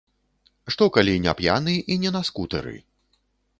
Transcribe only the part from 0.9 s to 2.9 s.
калі не п'яны і не на скутэры?